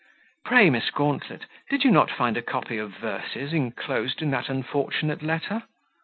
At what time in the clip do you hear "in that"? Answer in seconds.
4.23-4.49